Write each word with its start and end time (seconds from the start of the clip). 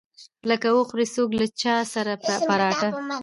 لکه 0.49 0.67
وخوري 0.77 1.05
څوک 1.15 1.29
له 1.39 1.45
چاى 1.61 1.81
سره 1.93 2.13
پراټه. 2.47 2.89